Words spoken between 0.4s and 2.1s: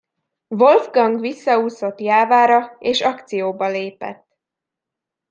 Wolfgang visszaúszott